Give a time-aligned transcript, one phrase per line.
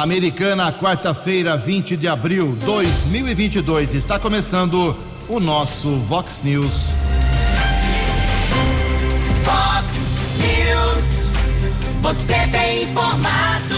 [0.00, 3.92] Americana, quarta-feira, 20 de abril de 2022.
[3.92, 4.96] Está começando
[5.28, 6.94] o nosso Vox News.
[9.44, 9.94] Vox
[10.38, 11.30] News.
[12.00, 13.76] Você tem informado.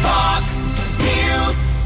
[0.00, 1.84] Vox News.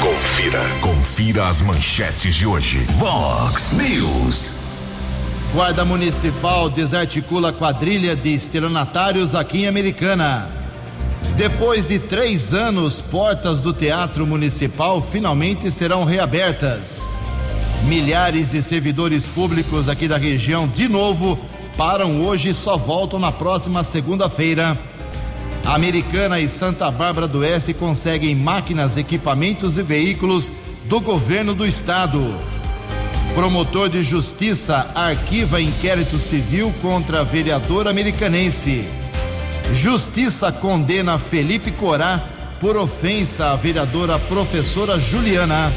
[0.00, 0.62] Confira.
[0.80, 2.78] Confira as manchetes de hoje.
[2.98, 4.65] Vox News.
[5.52, 10.48] Guarda Municipal desarticula quadrilha de estelionatários aqui em Americana.
[11.36, 17.16] Depois de três anos, portas do Teatro Municipal finalmente serão reabertas.
[17.84, 21.38] Milhares de servidores públicos aqui da região, de novo,
[21.76, 24.76] param hoje e só voltam na próxima segunda-feira.
[25.64, 30.52] Americana e Santa Bárbara do Oeste conseguem máquinas, equipamentos e veículos
[30.84, 32.34] do governo do estado.
[33.36, 38.88] Promotor de Justiça arquiva inquérito civil contra vereador americanense.
[39.70, 42.18] Justiça condena Felipe Corá
[42.58, 45.70] por ofensa à vereadora professora Juliana.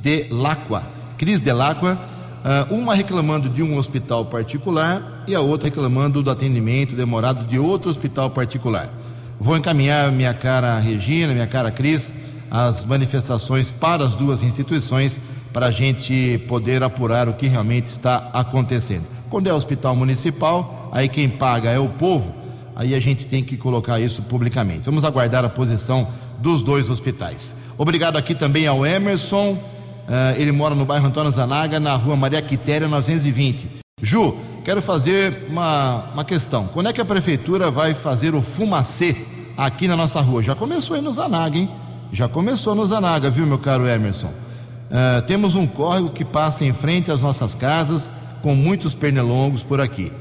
[0.02, 0.86] de Lacqua.
[1.16, 1.98] Cris de Lacqua,
[2.70, 7.58] uh, uma reclamando de um hospital particular e a outra reclamando do atendimento demorado de
[7.58, 8.92] outro hospital particular.
[9.40, 12.12] Vou encaminhar minha cara Regina, minha cara Cris,
[12.50, 15.18] as manifestações para as duas instituições
[15.52, 19.04] para a gente poder apurar o que realmente está acontecendo.
[19.28, 22.34] Quando é hospital municipal, aí quem paga é o povo,
[22.74, 24.82] aí a gente tem que colocar isso publicamente.
[24.86, 26.08] Vamos aguardar a posição
[26.38, 27.56] dos dois hospitais.
[27.78, 29.60] Obrigado aqui também ao Emerson, uh,
[30.36, 33.68] ele mora no bairro Antônio Zanaga, na rua Maria Quitéria 920.
[34.00, 36.66] Ju, quero fazer uma, uma questão.
[36.66, 39.16] Quando é que a prefeitura vai fazer o fumacê
[39.56, 40.42] aqui na nossa rua?
[40.42, 41.70] Já começou aí no Zanaga, hein?
[42.12, 44.41] Já começou no Zanaga, viu, meu caro Emerson?
[44.92, 49.80] Uh, temos um córrego que passa em frente às nossas casas, com muitos pernilongos por
[49.80, 50.12] aqui.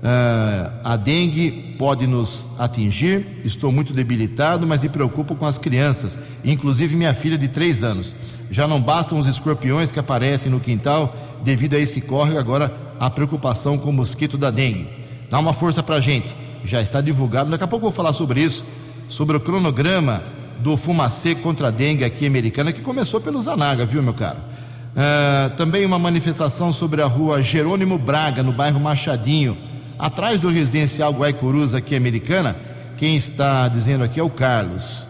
[0.00, 6.16] Uh, a dengue pode nos atingir, estou muito debilitado, mas me preocupo com as crianças,
[6.44, 8.14] inclusive minha filha de três anos.
[8.52, 13.10] Já não bastam os escorpiões que aparecem no quintal devido a esse córrego, agora a
[13.10, 14.86] preocupação com o mosquito da dengue.
[15.28, 16.32] Dá uma força para a gente,
[16.64, 18.64] já está divulgado, daqui a pouco eu vou falar sobre isso,
[19.08, 20.22] sobre o cronograma
[20.62, 24.38] do fumacê contra a dengue aqui americana, que começou pelo Zanaga, viu, meu caro?
[24.90, 29.56] Uh, também uma manifestação sobre a rua Jerônimo Braga, no bairro Machadinho,
[29.98, 32.56] atrás do residencial Guaicurus, aqui americana.
[32.96, 35.06] Quem está dizendo aqui é o Carlos.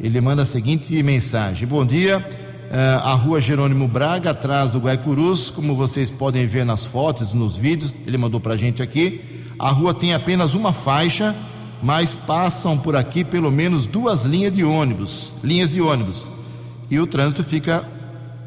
[0.00, 5.50] Ele manda a seguinte mensagem: Bom dia, uh, a rua Jerônimo Braga, atrás do Guaicurus,
[5.50, 9.20] como vocês podem ver nas fotos, nos vídeos, ele mandou para a gente aqui.
[9.58, 11.34] A rua tem apenas uma faixa,
[11.84, 16.26] mas passam por aqui pelo menos duas linhas de ônibus, linhas de ônibus,
[16.90, 17.84] e o trânsito fica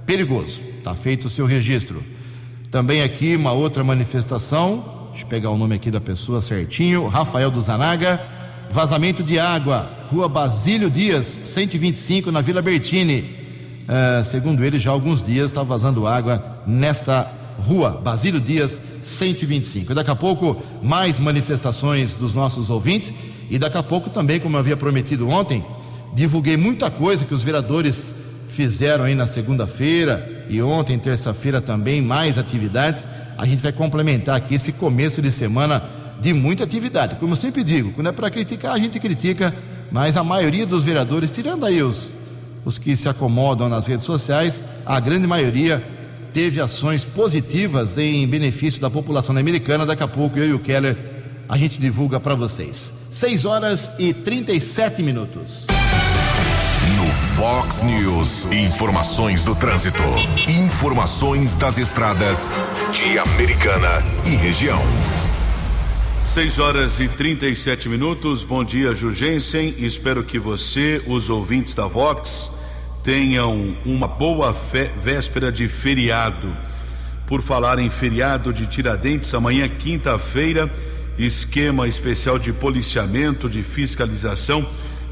[0.07, 0.59] perigoso.
[0.79, 2.03] Está feito o seu registro.
[2.71, 5.07] Também aqui uma outra manifestação.
[5.09, 7.07] Deixa eu pegar o nome aqui da pessoa certinho.
[7.07, 8.19] Rafael do Zanaga.
[8.71, 9.87] Vazamento de água.
[10.09, 13.21] Rua Basílio Dias, 125, na Vila Bertini.
[13.21, 17.29] Uh, segundo ele, já há alguns dias está vazando água nessa
[17.59, 19.93] rua, Basílio Dias, 125.
[19.93, 23.13] Daqui a pouco, mais manifestações dos nossos ouvintes.
[23.49, 25.65] E daqui a pouco também, como eu havia prometido ontem,
[26.13, 28.13] divulguei muita coisa que os vereadores
[28.47, 33.07] fizeram aí na segunda-feira e ontem, terça-feira, também mais atividades.
[33.37, 35.83] A gente vai complementar aqui esse começo de semana
[36.19, 37.15] de muita atividade.
[37.15, 39.53] Como eu sempre digo, quando é para criticar, a gente critica,
[39.91, 42.11] mas a maioria dos vereadores, tirando aí os,
[42.65, 45.83] os que se acomodam nas redes sociais, a grande maioria
[46.37, 49.87] teve ações positivas em benefício da população americana.
[49.87, 50.95] Daqui a pouco eu e o Keller
[51.49, 52.93] a gente divulga para vocês.
[53.11, 55.65] 6 horas e 37 minutos.
[56.95, 60.03] No Fox News, informações do trânsito.
[60.47, 62.51] Informações das estradas
[62.91, 64.83] de Americana e região.
[66.35, 68.43] 6 horas e 37 minutos.
[68.43, 69.73] Bom dia, Jurgensen.
[69.79, 72.51] Espero que você, os ouvintes da Vox,
[73.03, 76.55] tenham uma boa fé, véspera de feriado.
[77.25, 80.71] Por falar em feriado de Tiradentes, amanhã, quinta-feira,
[81.17, 84.65] esquema especial de policiamento, de fiscalização,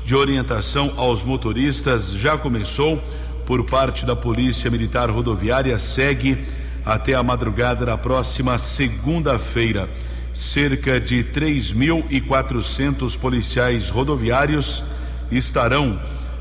[0.06, 3.02] de orientação aos motoristas já começou
[3.46, 6.38] por parte da Polícia Militar Rodoviária, segue
[6.86, 9.90] até a madrugada da próxima segunda-feira
[10.36, 14.84] cerca de 3.400 policiais rodoviários
[15.32, 15.98] estarão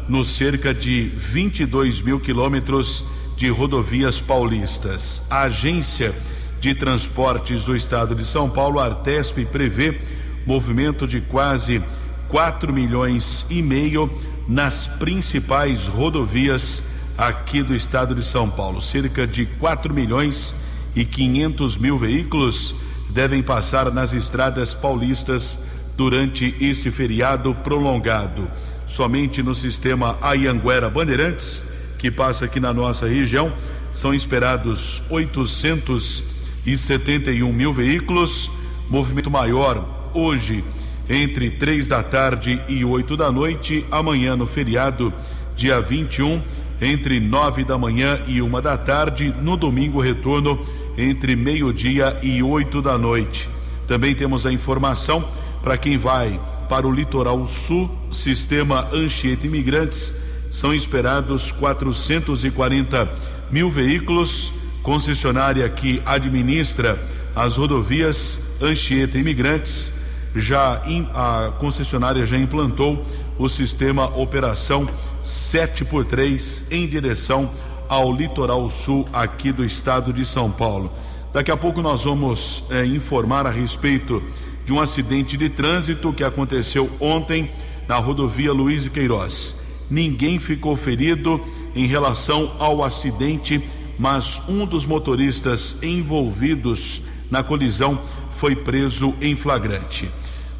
[0.09, 3.05] nos cerca de 22 mil quilômetros
[3.37, 5.23] de rodovias paulistas.
[5.31, 6.15] A agência
[6.61, 10.01] de transportes do estado de São Paulo, Artesp, prevê
[10.47, 11.83] movimento de quase
[12.29, 14.11] 4 milhões e meio
[14.47, 16.83] nas principais rodovias
[17.17, 18.83] aqui do estado de São Paulo.
[18.83, 20.55] Cerca de 4 milhões
[20.95, 22.75] e 500 mil veículos
[23.11, 25.59] devem passar nas estradas paulistas
[25.97, 28.51] durante este feriado prolongado.
[28.95, 31.65] Somente no sistema Ayanguera Bandeirantes,
[31.99, 33.53] que passa aqui na nossa região,
[33.91, 38.49] são esperados 871 mil veículos.
[38.89, 40.63] Movimento maior hoje
[41.11, 43.85] entre três da tarde e oito da noite.
[43.91, 45.13] Amanhã no feriado,
[45.57, 46.41] dia 21,
[46.81, 49.35] entre nove da manhã e uma da tarde.
[49.43, 50.65] No domingo, retorno
[50.97, 53.49] entre meio-dia e oito da noite.
[53.89, 55.25] Também temos a informação
[55.65, 56.39] para quem vai
[56.69, 60.15] para o litoral sul, sistema Anchieta Imigrantes,
[60.51, 63.09] são esperados 440
[63.51, 64.53] mil veículos.
[64.83, 67.03] Concessionária que administra
[67.35, 69.93] as rodovias Anchieta Imigrantes,
[70.37, 70.83] já
[71.15, 73.05] a concessionária já implantou
[73.39, 74.89] o sistema Operação
[75.23, 77.51] 7 por 3 em direção
[77.89, 80.93] ao litoral sul aqui do estado de São Paulo.
[81.33, 84.23] Daqui a pouco nós vamos é, informar a respeito
[84.65, 87.51] de um acidente de trânsito que aconteceu ontem
[87.87, 89.57] na rodovia Luiz Queiroz.
[89.91, 91.41] Ninguém ficou ferido
[91.77, 93.63] em relação ao acidente,
[93.99, 97.99] mas um dos motoristas envolvidos na colisão
[98.33, 100.11] foi preso em flagrante.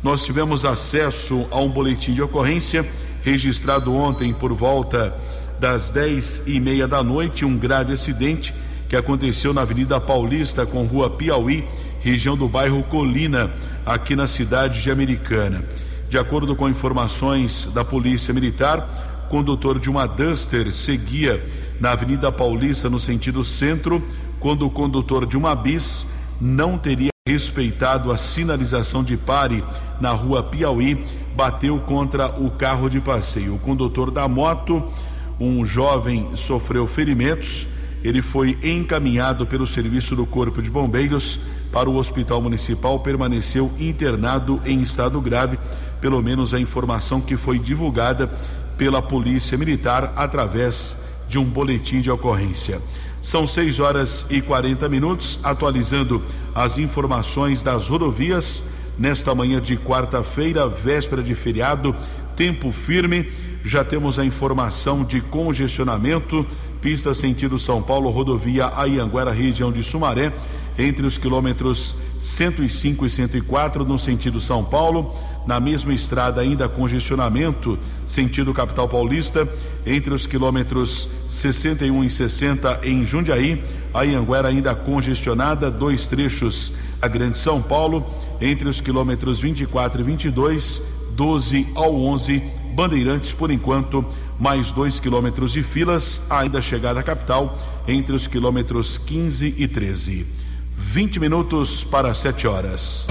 [0.03, 2.87] Nós tivemos acesso a um boletim de ocorrência
[3.23, 5.17] registrado ontem por volta
[5.59, 8.55] das dez e meia da noite, um grave acidente
[8.87, 11.65] que aconteceu na Avenida Paulista com Rua Piauí,
[12.05, 13.51] região do bairro Colina,
[13.87, 15.65] aqui na cidade de Americana.
[16.07, 21.43] De acordo com informações da Polícia Militar, condutor de uma Duster seguia
[21.81, 24.07] na Avenida Paulista no sentido centro,
[24.39, 26.05] quando o condutor de uma bis
[26.39, 29.65] não teria respeitado a sinalização de pare
[29.99, 31.03] na rua Piauí,
[31.35, 33.55] bateu contra o carro de passeio.
[33.55, 34.93] O condutor da moto
[35.41, 37.67] um jovem sofreu ferimentos.
[38.05, 41.41] Ele foi encaminhado pelo serviço do Corpo de Bombeiros
[41.75, 45.59] para o Hospital Municipal, permaneceu internado em estado grave,
[46.01, 48.31] pelo menos a informação que foi divulgada
[48.79, 50.97] pela Polícia Militar através
[51.29, 52.81] de um boletim de ocorrência.
[53.21, 56.23] São 6 horas e 40 minutos, atualizando
[56.55, 58.63] as informações das rodovias
[58.97, 61.93] nesta manhã de quarta-feira, véspera de feriado,
[62.37, 63.29] tempo firme
[63.65, 66.47] já temos a informação de congestionamento,
[66.81, 70.33] pista sentido São Paulo, rodovia Ayanguera, região de Sumaré,
[70.79, 75.15] entre os quilômetros 105 e 104 no sentido São Paulo.
[75.47, 79.47] Na mesma estrada, ainda congestionamento, sentido capital paulista,
[79.85, 83.63] entre os quilômetros 61 e 60 em Jundiaí.
[83.93, 88.05] A Anguera ainda congestionada, dois trechos a Grande São Paulo,
[88.41, 90.83] entre os quilômetros 24 e 22,
[91.15, 92.43] 12 ao 11
[92.75, 94.05] Bandeirantes, por enquanto,
[94.39, 100.44] mais dois quilômetros de filas, ainda chegada à capital, entre os quilômetros 15 e 13.
[100.93, 103.07] 20 minutos para 7 horas.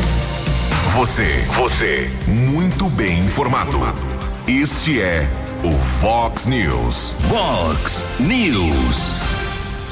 [0.93, 3.77] Você, você, muito bem informado.
[4.47, 5.27] Este é
[5.63, 7.13] o Fox News.
[7.27, 9.15] Fox News.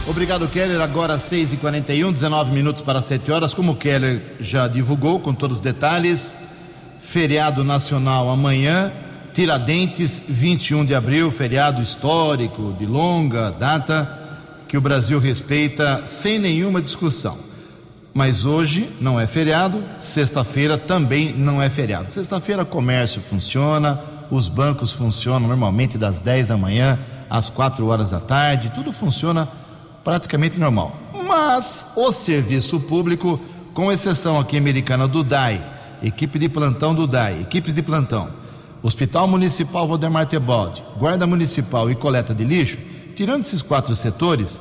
[0.08, 0.80] Obrigado, Keller.
[0.80, 3.54] Agora 6 e 41 19 minutos para 7 horas.
[3.54, 6.38] Como o Keller já divulgou com todos os detalhes,
[7.02, 8.94] feriado nacional amanhã
[9.34, 14.20] Tiradentes, 21 de abril, feriado histórico de longa data
[14.68, 17.51] que o Brasil respeita sem nenhuma discussão.
[18.14, 22.10] Mas hoje não é feriado, sexta-feira também não é feriado.
[22.10, 24.00] Sexta-feira comércio funciona,
[24.30, 27.00] os bancos funcionam normalmente das 10 da manhã
[27.30, 29.48] às quatro horas da tarde, tudo funciona
[30.04, 30.94] praticamente normal.
[31.26, 33.40] Mas o serviço público,
[33.74, 35.64] com exceção aqui americana do DAI,
[36.04, 38.30] equipe de plantão do DAI, equipes de plantão,
[38.84, 42.78] Hospital Municipal Valdemar Tebaldi, Guarda Municipal e coleta de lixo,
[43.16, 44.60] tirando esses quatro setores,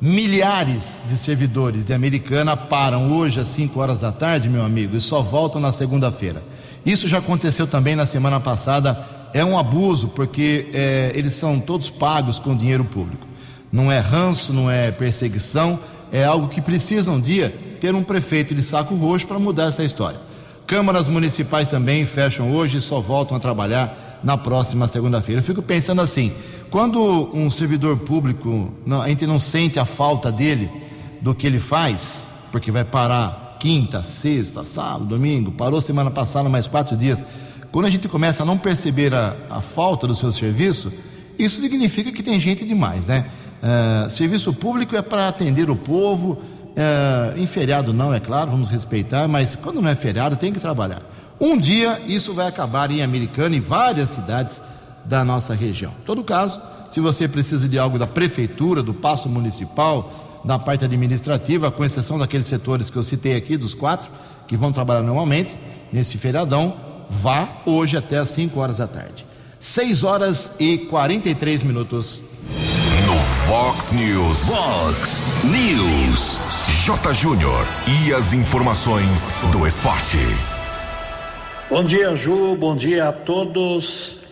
[0.00, 5.00] milhares de servidores de Americana param hoje às 5 horas da tarde, meu amigo, e
[5.00, 6.42] só voltam na segunda-feira.
[6.84, 8.98] Isso já aconteceu também na semana passada.
[9.32, 13.26] É um abuso, porque é, eles são todos pagos com dinheiro público.
[13.72, 15.78] Não é ranço, não é perseguição,
[16.12, 19.82] é algo que precisa um dia ter um prefeito de saco roxo para mudar essa
[19.82, 20.18] história.
[20.66, 25.40] Câmaras municipais também fecham hoje e só voltam a trabalhar na próxima segunda-feira.
[25.40, 26.32] Eu fico pensando assim:
[26.74, 30.68] quando um servidor público, não, a gente não sente a falta dele,
[31.20, 36.66] do que ele faz, porque vai parar quinta, sexta, sábado, domingo, parou semana passada mais
[36.66, 37.24] quatro dias.
[37.70, 40.92] Quando a gente começa a não perceber a, a falta do seu serviço,
[41.38, 43.26] isso significa que tem gente demais, né?
[43.62, 48.68] Uh, serviço público é para atender o povo, uh, em feriado não, é claro, vamos
[48.68, 51.02] respeitar, mas quando não é feriado tem que trabalhar.
[51.40, 54.60] Um dia isso vai acabar em Americana e várias cidades
[55.04, 55.92] da nossa região.
[56.02, 60.84] Em todo caso, se você precisa de algo da prefeitura, do passo municipal, da parte
[60.84, 64.10] administrativa, com exceção daqueles setores que eu citei aqui, dos quatro,
[64.46, 65.58] que vão trabalhar normalmente,
[65.92, 66.74] nesse feriadão,
[67.08, 69.26] vá hoje até às 5 horas da tarde.
[69.58, 72.22] 6 horas e 43 minutos.
[73.06, 74.38] No Fox News.
[74.40, 76.40] Fox News.
[76.84, 77.14] J.
[77.14, 77.66] Júnior.
[77.86, 80.18] E as informações do esporte.
[81.70, 82.54] Bom dia, Ju.
[82.56, 84.23] Bom dia a todos.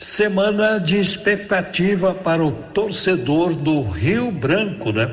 [0.00, 5.10] Semana de expectativa para o torcedor do Rio Branco, né?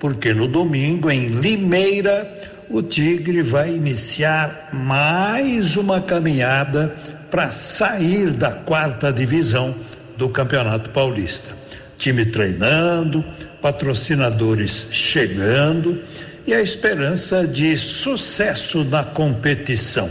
[0.00, 2.26] Porque no domingo, em Limeira,
[2.70, 6.96] o Tigre vai iniciar mais uma caminhada
[7.30, 9.74] para sair da quarta divisão
[10.16, 11.54] do Campeonato Paulista.
[11.98, 13.22] Time treinando,
[13.60, 16.02] patrocinadores chegando
[16.46, 20.10] e a esperança de sucesso na competição.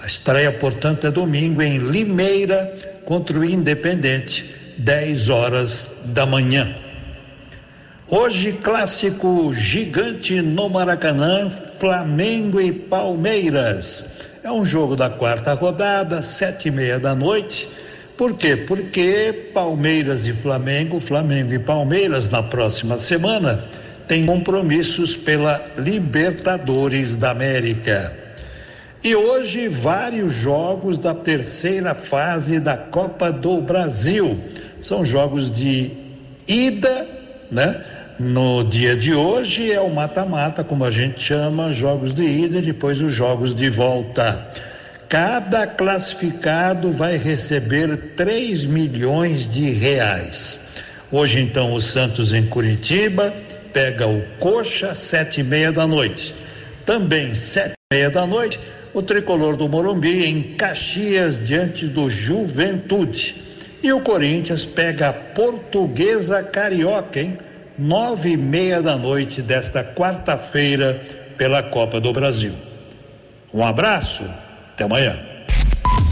[0.00, 6.74] A estreia, portanto, é domingo em Limeira contra o Independente, 10 horas da manhã.
[8.08, 14.06] Hoje, clássico gigante no Maracanã, Flamengo e Palmeiras.
[14.42, 17.68] É um jogo da quarta rodada, sete e meia da noite.
[18.16, 18.56] Por quê?
[18.56, 23.62] Porque Palmeiras e Flamengo, Flamengo e Palmeiras na próxima semana
[24.08, 28.21] têm compromissos pela Libertadores da América.
[29.04, 34.38] E hoje, vários jogos da terceira fase da Copa do Brasil.
[34.80, 35.90] São jogos de
[36.46, 37.04] ida,
[37.50, 37.84] né?
[38.16, 42.62] No dia de hoje é o mata-mata, como a gente chama, jogos de ida e
[42.62, 44.46] depois os jogos de volta.
[45.08, 50.60] Cada classificado vai receber 3 milhões de reais.
[51.10, 53.34] Hoje, então, o Santos em Curitiba
[53.72, 56.32] pega o Coxa, sete e meia da noite.
[56.86, 58.60] Também sete e meia da noite,
[58.94, 63.42] o tricolor do Morumbi em Caxias diante do Juventude.
[63.82, 67.36] E o Corinthians pega a Portuguesa Carioca, hein?
[67.78, 71.00] Nove e meia da noite desta quarta-feira
[71.36, 72.52] pela Copa do Brasil.
[73.52, 74.22] Um abraço,
[74.72, 75.18] até amanhã.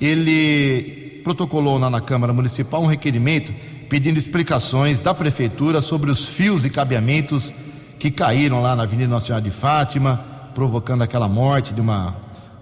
[0.00, 3.54] ele protocolou lá na Câmara Municipal um requerimento
[3.88, 7.54] pedindo explicações da prefeitura sobre os fios e cabeamentos
[8.00, 10.20] que caíram lá na Avenida Nacional de Fátima,
[10.52, 12.16] provocando aquela morte de uma,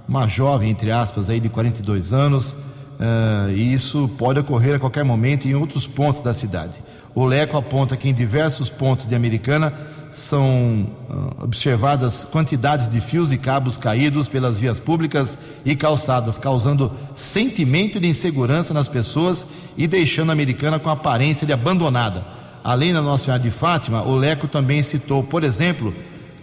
[0.06, 2.52] uma jovem, entre aspas, aí de 42 anos.
[2.52, 6.87] Uh, e isso pode ocorrer a qualquer momento em outros pontos da cidade.
[7.18, 9.72] O Leco aponta que em diversos pontos de Americana
[10.08, 16.92] são uh, observadas quantidades de fios e cabos caídos pelas vias públicas e calçadas, causando
[17.16, 22.24] sentimento de insegurança nas pessoas e deixando a Americana com aparência de abandonada.
[22.62, 25.92] Além da Nossa Senhora de Fátima, o Leco também citou, por exemplo,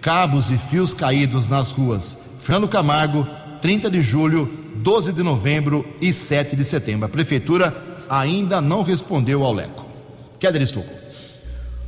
[0.01, 3.25] cabos e fios caídos nas ruas Fernando Camargo,
[3.61, 7.05] 30 de julho, 12 de novembro e 7 de setembro.
[7.05, 7.73] A prefeitura
[8.09, 9.84] ainda não respondeu ao Leco.
[10.39, 10.93] Keller Estocco.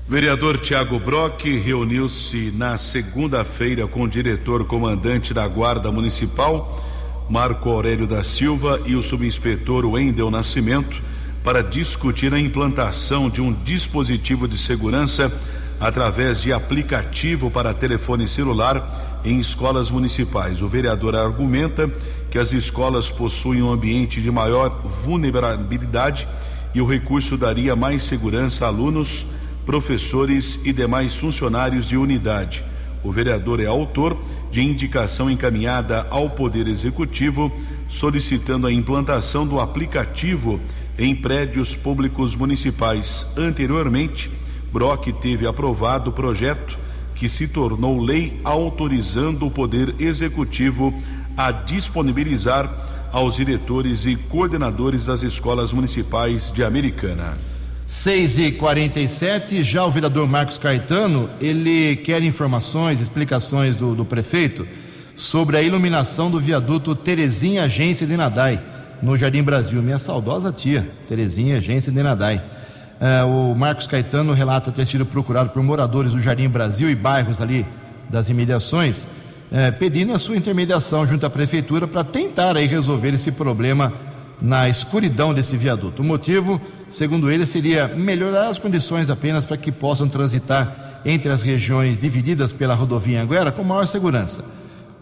[0.08, 6.82] Vereador Tiago Brock reuniu-se na segunda-feira com o diretor comandante da Guarda Municipal,
[7.30, 11.02] Marco Aurélio da Silva, e o subinspetor Wendel Nascimento
[11.44, 15.32] para discutir a implantação de um dispositivo de segurança
[15.80, 20.62] através de aplicativo para telefone celular em escolas municipais.
[20.62, 21.92] O vereador argumenta
[22.32, 24.70] que as escolas possuem um ambiente de maior
[25.04, 26.28] vulnerabilidade
[26.78, 29.26] e o recurso daria mais segurança a alunos
[29.66, 32.64] professores e demais funcionários de unidade.
[33.04, 34.16] O vereador é autor
[34.52, 37.52] de indicação encaminhada ao Poder Executivo
[37.88, 40.60] solicitando a implantação do aplicativo
[41.00, 43.26] em prédios públicos municipais.
[43.36, 44.30] Anteriormente,
[44.72, 46.78] Brock teve aprovado o projeto
[47.16, 50.94] que se tornou lei autorizando o Poder Executivo
[51.36, 57.38] a disponibilizar aos diretores e coordenadores das escolas municipais de Americana.
[57.88, 64.68] 6 e 47 já o vereador Marcos Caetano, ele quer informações, explicações do, do prefeito
[65.16, 68.62] sobre a iluminação do viaduto Terezinha Agência de Nadai,
[69.02, 69.82] no Jardim Brasil.
[69.82, 72.42] Minha saudosa tia, Terezinha Agência de Nadai.
[73.00, 77.40] É, o Marcos Caetano relata ter sido procurado por moradores do Jardim Brasil e bairros
[77.40, 77.66] ali
[78.10, 79.08] das imediações,
[79.52, 83.94] é, pedindo a sua intermediação junto à prefeitura para tentar aí resolver esse problema
[84.42, 86.02] na escuridão desse viaduto.
[86.02, 91.42] O motivo segundo ele, seria melhorar as condições apenas para que possam transitar entre as
[91.42, 94.46] regiões divididas pela rodovia Anguera com maior segurança.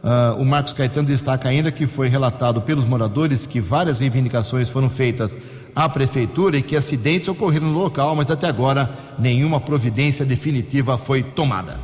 [0.03, 4.87] Uh, o Marcos Caetano destaca ainda que foi relatado pelos moradores que várias reivindicações foram
[4.87, 5.35] feitas
[5.75, 11.23] à prefeitura e que acidentes ocorreram no local, mas até agora nenhuma providência definitiva foi
[11.23, 11.79] tomada.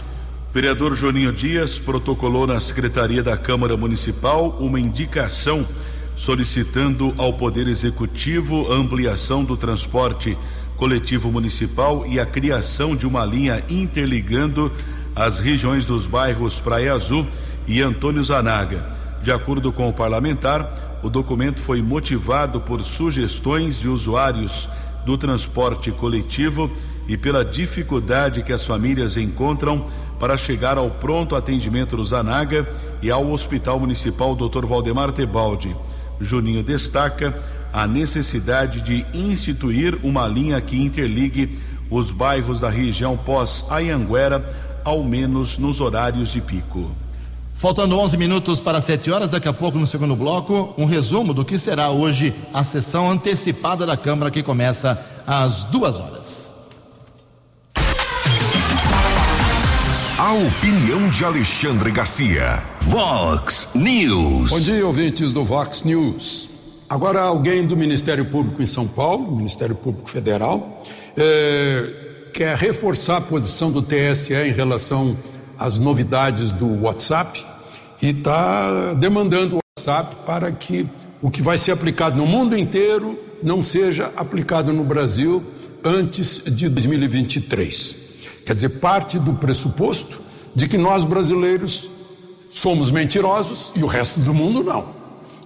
[0.53, 5.65] Vereador Joninho Dias protocolou na Secretaria da Câmara Municipal uma indicação
[6.13, 10.38] solicitando ao Poder Executivo ampliação do transporte
[10.75, 14.70] coletivo municipal e a criação de uma linha interligando
[15.15, 17.25] as regiões dos bairros Praia Azul
[17.65, 18.85] e Antônio Zanaga.
[19.24, 24.68] De acordo com o parlamentar, o documento foi motivado por sugestões de usuários
[25.05, 26.70] do transporte coletivo
[27.07, 29.85] e pela dificuldade que as famílias encontram
[30.22, 32.70] para chegar ao pronto atendimento do Zanaga
[33.01, 34.68] e ao Hospital Municipal Dr.
[34.68, 35.75] Valdemar Tebaldi.
[36.20, 37.36] Juninho destaca
[37.74, 41.57] a necessidade de instituir uma linha que interligue
[41.90, 44.48] os bairros da região pós-Ayanguera,
[44.86, 46.92] ao menos nos horários de pico.
[47.55, 51.44] Faltando 11 minutos para 7 horas, daqui a pouco no segundo bloco, um resumo do
[51.44, 56.60] que será hoje a sessão antecipada da Câmara que começa às duas horas.
[60.22, 62.62] A opinião de Alexandre Garcia.
[62.81, 64.51] Vox News.
[64.51, 66.48] Bom dia, ouvintes do Vox News.
[66.88, 70.84] Agora, alguém do Ministério Público em São Paulo, Ministério Público Federal,
[71.18, 75.18] é, quer reforçar a posição do TSE em relação
[75.57, 77.44] às novidades do WhatsApp
[78.00, 80.86] e está demandando o WhatsApp para que
[81.20, 85.44] o que vai ser aplicado no mundo inteiro não seja aplicado no Brasil
[85.84, 88.10] antes de 2023.
[88.46, 90.22] Quer dizer, parte do pressuposto
[90.56, 91.90] de que nós brasileiros
[92.50, 94.86] somos mentirosos e o resto do mundo não.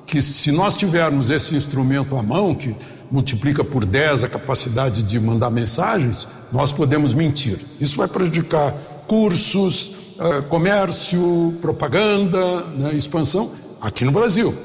[0.06, 2.76] Que se nós tivermos esse instrumento à mão, que
[3.12, 7.60] multiplica por 10 a capacidade de mandar mensagens, nós podemos mentir.
[7.80, 8.74] Isso vai prejudicar
[9.08, 14.56] cursos, eh, comércio, propaganda, né, expansão aqui no Brasil.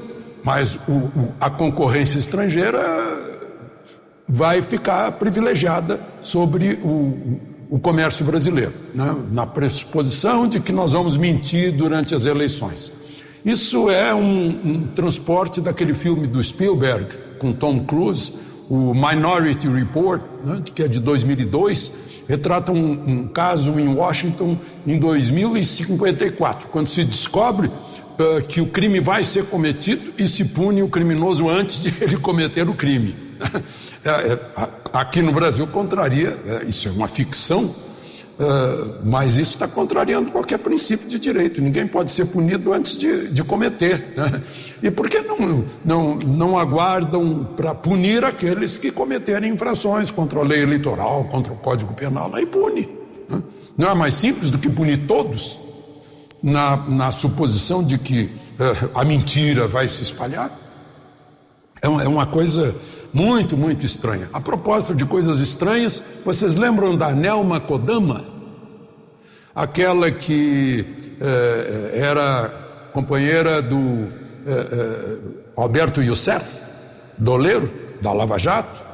[0.43, 2.81] Mas o, o, a concorrência estrangeira
[4.27, 7.39] vai ficar privilegiada sobre o,
[7.71, 9.15] o comércio brasileiro, né?
[9.31, 12.91] na pressuposição de que nós vamos mentir durante as eleições.
[13.45, 17.07] Isso é um, um transporte daquele filme do Spielberg
[17.39, 18.33] com Tom Cruise,
[18.69, 20.61] o Minority Report, né?
[20.75, 21.93] que é de 2002,
[22.27, 28.99] retrata um, um caso em Washington em 2054, quando se descobre uh, que o crime
[28.99, 33.15] vai ser cometido e se pune o criminoso antes de ele cometer o crime.
[34.03, 34.39] É, é,
[34.91, 37.73] aqui no Brasil contraria, é, isso é uma ficção,
[39.03, 41.61] mas isso está contrariando qualquer princípio de direito.
[41.61, 44.13] Ninguém pode ser punido antes de, de cometer.
[44.17, 44.41] Né?
[44.81, 50.43] E por que não, não, não aguardam para punir aqueles que cometerem infrações contra a
[50.43, 52.31] lei eleitoral, contra o Código Penal?
[52.33, 52.89] Aí pune.
[53.29, 53.43] Né?
[53.77, 55.59] Não é mais simples do que punir todos,
[56.41, 58.29] na, na suposição de que
[58.93, 60.51] a mentira vai se espalhar?
[61.81, 62.75] É, é uma coisa
[63.13, 64.29] muito, muito estranha.
[64.33, 68.25] A propósito de coisas estranhas, vocês lembram da Nelma Kodama?
[69.53, 70.85] Aquela que
[71.19, 74.07] eh, era companheira do eh,
[74.47, 75.17] eh,
[75.55, 76.61] Alberto Youssef,
[77.17, 77.71] doleiro
[78.01, 78.85] da Lava Jato.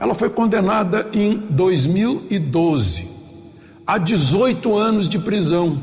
[0.00, 3.08] Ela foi condenada em 2012
[3.86, 5.78] a 18 anos de prisão,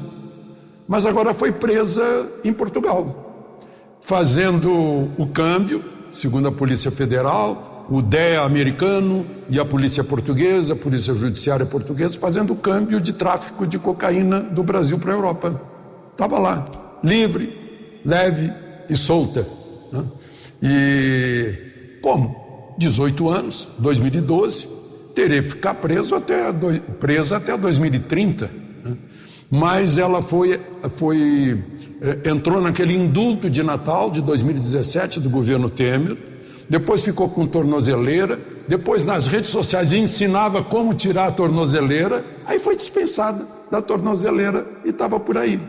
[0.87, 2.03] mas agora foi presa
[2.43, 3.57] em Portugal,
[4.01, 10.75] fazendo o câmbio, segundo a Polícia Federal, o DEA americano e a polícia portuguesa, a
[10.75, 15.61] polícia judiciária portuguesa, fazendo o câmbio de tráfico de cocaína do Brasil para a Europa.
[16.11, 16.65] Estava lá,
[17.03, 17.51] livre,
[18.03, 18.51] leve
[18.89, 19.45] e solta.
[19.91, 20.03] Né?
[20.63, 22.75] E como?
[22.77, 24.67] 18 anos, 2012,
[25.13, 26.51] teria que ficar preso até,
[26.99, 28.51] presa até 2030.
[28.83, 28.97] Né?
[29.49, 31.63] Mas ela foi, foi
[32.01, 36.17] é, entrou naquele indulto de Natal de 2017 do governo Temer,
[36.69, 42.75] depois ficou com tornozeleira, depois nas redes sociais ensinava como tirar a tornozeleira, aí foi
[42.75, 45.59] dispensada da tornozeleira e estava por aí.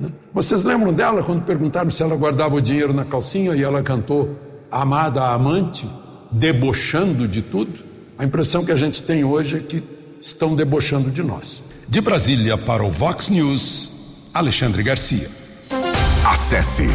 [0.00, 0.10] Né?
[0.32, 4.36] Vocês lembram dela quando perguntaram se ela guardava o dinheiro na calcinha e ela cantou
[4.70, 5.88] Amada Amante,
[6.30, 7.86] debochando de tudo?
[8.18, 9.82] A impressão que a gente tem hoje é que
[10.20, 11.62] estão debochando de nós.
[11.88, 15.30] De Brasília para o Vox News, Alexandre Garcia.
[16.26, 16.86] Acesse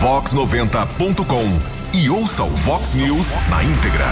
[0.00, 4.06] vox90.com e ouça o Vox News na íntegra.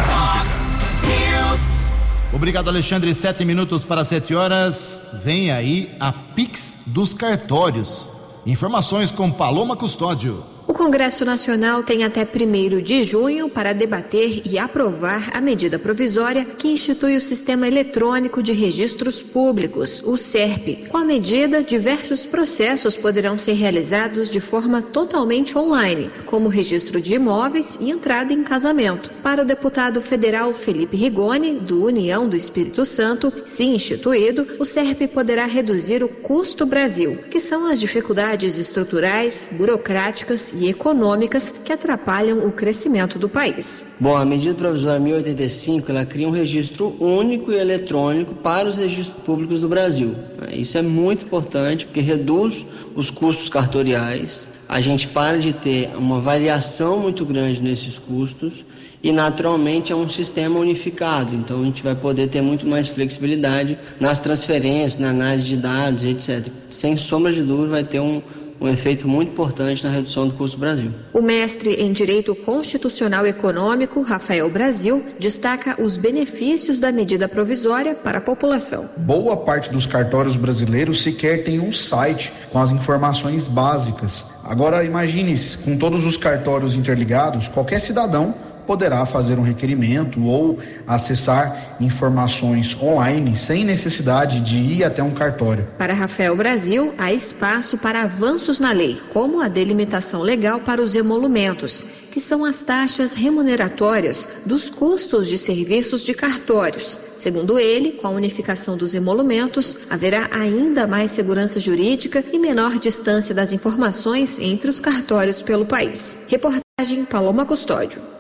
[2.33, 3.15] Obrigado, Alexandre.
[3.15, 5.01] Sete minutos para sete horas.
[5.25, 8.11] Vem aí a Pix dos cartórios.
[8.45, 10.56] Informações com Paloma Custódio.
[10.69, 16.45] O Congresso Nacional tem até 1 de junho para debater e aprovar a medida provisória
[16.45, 20.89] que institui o Sistema Eletrônico de Registros Públicos, o SERP.
[20.89, 27.15] Com a medida, diversos processos poderão ser realizados de forma totalmente online, como registro de
[27.15, 29.13] imóveis e entrada em casamento.
[29.23, 35.07] Para o deputado federal Felipe Rigoni, do União do Espírito Santo, se instituído, o SERP
[35.15, 42.47] poderá reduzir o custo Brasil, que são as dificuldades estruturais, burocráticas e econômicas que atrapalham
[42.47, 43.97] o crescimento do país.
[44.01, 49.23] Bom, a medida provisória 1085 ela cria um registro único e eletrônico para os registros
[49.25, 50.15] públicos do Brasil.
[50.53, 52.65] Isso é muito importante porque reduz
[52.95, 58.65] os custos cartoriais, a gente para de ter uma variação muito grande nesses custos
[59.03, 63.79] e naturalmente é um sistema unificado, então a gente vai poder ter muito mais flexibilidade
[64.01, 66.49] nas transferências, na análise de dados, etc.
[66.71, 68.21] Sem sombra de dúvida vai ter um,
[68.61, 70.91] um efeito muito importante na redução do custo do Brasil.
[71.13, 78.19] O mestre em Direito Constitucional Econômico, Rafael Brasil, destaca os benefícios da medida provisória para
[78.19, 78.89] a população.
[78.99, 84.25] Boa parte dos cartórios brasileiros sequer tem um site com as informações básicas.
[84.45, 88.35] Agora imagine com todos os cartórios interligados, qualquer cidadão
[88.67, 95.67] poderá fazer um requerimento ou acessar informações online sem necessidade de ir até um cartório.
[95.79, 100.95] Para Rafael Brasil, há espaço para avanços na lei, como a delimitação legal para os
[100.95, 106.99] emolumentos, que são as taxas remuneratórias dos custos de serviços de cartórios.
[107.15, 113.35] Segundo ele, com a unificação dos emolumentos, haverá ainda mais segurança jurídica e menor distância
[113.35, 116.25] das informações entre os cartórios pelo país.
[116.29, 118.16] Reportagem Paloma Custódio.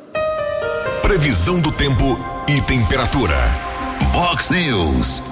[1.06, 3.36] Previsão do tempo e temperatura.
[4.10, 5.22] Vox News.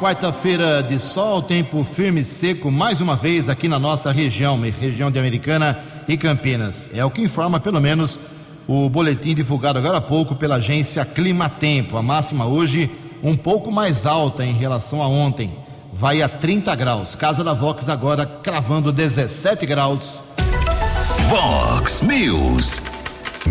[0.00, 5.10] Quarta-feira de sol, tempo firme e seco mais uma vez aqui na nossa região, região
[5.10, 6.88] de Americana e Campinas.
[6.94, 8.18] É o que informa pelo menos
[8.66, 11.98] o boletim divulgado agora há pouco pela agência Climatempo.
[11.98, 12.90] A máxima hoje
[13.22, 15.54] um pouco mais alta em relação a ontem.
[15.92, 17.14] Vai a 30 graus.
[17.14, 20.24] Casa da Vox agora cravando 17 graus.
[21.28, 22.93] Vox News.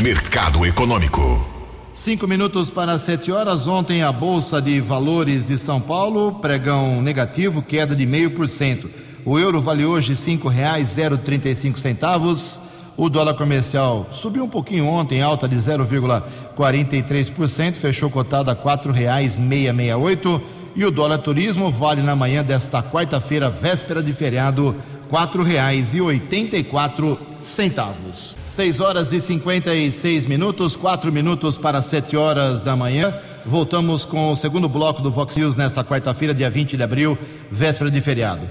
[0.01, 1.47] Mercado Econômico.
[1.93, 3.67] Cinco minutos para sete horas.
[3.67, 8.89] Ontem a Bolsa de Valores de São Paulo, pregão negativo, queda de meio por cento.
[9.23, 12.59] O euro vale hoje cinco reais zero trinta e cinco centavos.
[12.97, 19.37] O dólar comercial subiu um pouquinho ontem, alta de 0,43%, fechou cotado a quatro reais
[19.37, 20.41] meia meia oito.
[20.75, 24.75] E o dólar turismo vale na manhã desta quarta-feira, véspera de feriado,
[25.13, 28.35] quatro reais e oitenta e quatro centavos.
[28.43, 33.13] Seis horas e cinquenta e seis minutos, quatro minutos para sete horas da manhã.
[33.45, 37.15] Voltamos com o segundo bloco do Vox News nesta quarta-feira, dia 20 de abril,
[37.51, 38.41] véspera de feriado.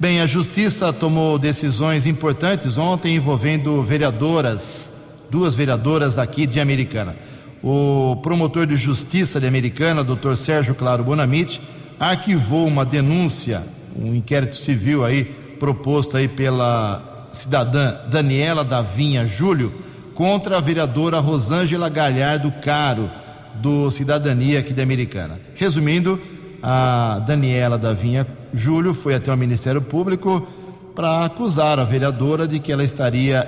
[0.00, 7.14] Bem, a Justiça tomou decisões importantes ontem envolvendo vereadoras, duas vereadoras aqui de Americana.
[7.62, 10.34] O promotor de justiça de Americana, Dr.
[10.34, 11.60] Sérgio Claro Bonamite,
[12.00, 13.62] arquivou uma denúncia,
[13.96, 19.72] um inquérito civil aí proposto aí pela cidadã Daniela da Vinha Júlio
[20.14, 23.10] contra a vereadora Rosângela Galhardo Caro,
[23.56, 25.38] do Cidadania aqui de Americana.
[25.54, 26.18] Resumindo,
[26.62, 30.48] a Daniela da Vinha Júlio foi até o Ministério Público
[30.94, 33.46] para acusar a vereadora de que ela estaria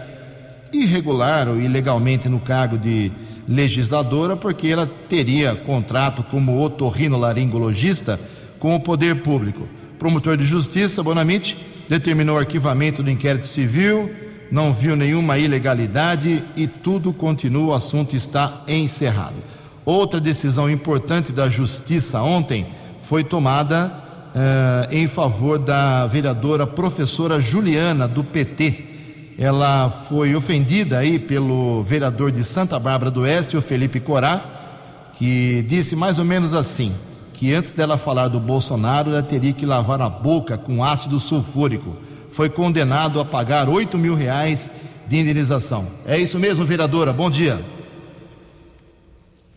[0.72, 3.10] irregular ou ilegalmente no cargo de
[3.48, 8.20] legisladora, porque ela teria contrato como otorrinolaringologista
[8.58, 9.66] com o poder público.
[9.98, 11.56] promotor de justiça, Bonamite,
[11.92, 14.10] determinou o arquivamento do inquérito civil,
[14.50, 19.34] não viu nenhuma ilegalidade e tudo continua, o assunto está encerrado.
[19.84, 22.66] Outra decisão importante da justiça ontem
[22.98, 23.92] foi tomada
[24.34, 29.34] eh, em favor da vereadora professora Juliana, do PT.
[29.38, 35.62] Ela foi ofendida aí pelo vereador de Santa Bárbara do Oeste, o Felipe Corá, que
[35.68, 36.90] disse mais ou menos assim:
[37.42, 41.96] que antes dela falar do Bolsonaro, ela teria que lavar a boca com ácido sulfúrico.
[42.28, 44.72] Foi condenado a pagar 8 mil reais
[45.08, 45.88] de indenização.
[46.06, 47.12] É isso mesmo, vereadora?
[47.12, 47.60] Bom dia.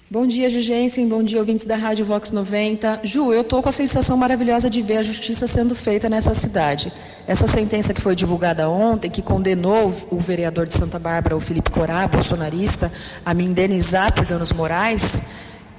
[0.09, 1.07] Bom dia, Jugensen.
[1.07, 3.01] Bom dia, ouvintes da Rádio Vox 90.
[3.03, 6.91] Ju, eu estou com a sensação maravilhosa de ver a justiça sendo feita nessa cidade.
[7.27, 11.69] Essa sentença que foi divulgada ontem, que condenou o vereador de Santa Bárbara, o Felipe
[11.69, 12.91] Corá, bolsonarista,
[13.23, 15.21] a me indenizar por danos morais,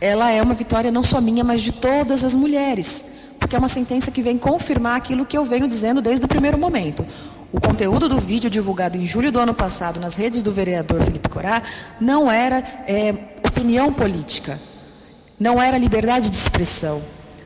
[0.00, 3.04] ela é uma vitória não só minha, mas de todas as mulheres,
[3.38, 6.58] porque é uma sentença que vem confirmar aquilo que eu venho dizendo desde o primeiro
[6.58, 7.04] momento.
[7.52, 11.28] O conteúdo do vídeo divulgado em julho do ano passado nas redes do vereador Felipe
[11.28, 11.62] Corá
[12.00, 13.14] não era é,
[13.46, 14.58] opinião política,
[15.38, 17.00] não era liberdade de expressão,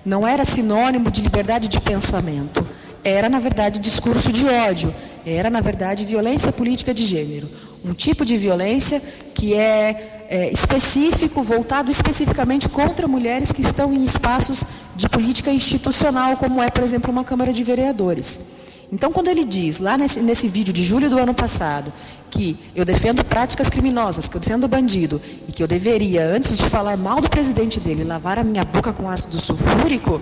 [0.04, 2.66] não era sinônimo de liberdade de pensamento.
[3.04, 4.94] Era, na verdade, discurso de ódio,
[5.26, 7.48] era, na verdade, violência política de gênero.
[7.84, 9.02] Um tipo de violência
[9.34, 14.64] que é, é específico, voltado especificamente contra mulheres que estão em espaços
[14.96, 18.40] de política institucional, como é, por exemplo, uma Câmara de Vereadores.
[18.92, 21.92] Então, quando ele diz, lá nesse, nesse vídeo de julho do ano passado,
[22.30, 26.66] que eu defendo práticas criminosas, que eu defendo bandido, e que eu deveria, antes de
[26.66, 30.20] falar mal do presidente dele, lavar a minha boca com ácido sulfúrico,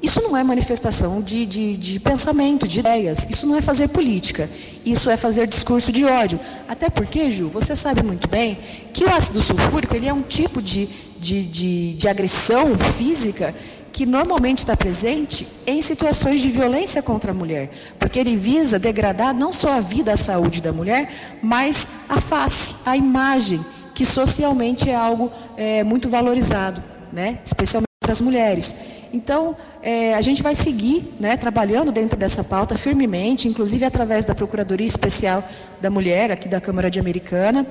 [0.00, 3.26] isso não é manifestação de, de, de, pensamento, de ideias.
[3.28, 4.48] Isso não é fazer política.
[4.86, 6.38] Isso é fazer discurso de ódio.
[6.68, 8.56] Até porque, Ju, você sabe muito bem
[8.92, 13.52] que o ácido sulfúrico ele é um tipo de, de, de, de agressão física
[13.92, 19.34] que normalmente está presente em situações de violência contra a mulher, porque ele visa degradar
[19.34, 21.10] não só a vida, a saúde da mulher,
[21.42, 23.64] mas a face, a imagem,
[23.96, 26.80] que socialmente é algo é, muito valorizado,
[27.12, 27.40] né?
[27.44, 28.72] especialmente para as mulheres.
[29.12, 34.34] Então, é, a gente vai seguir né, trabalhando dentro dessa pauta firmemente, inclusive através da
[34.34, 35.42] Procuradoria Especial
[35.80, 37.66] da Mulher, aqui da Câmara de Americana,